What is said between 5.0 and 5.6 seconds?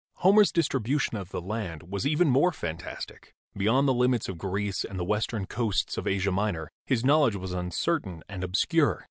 western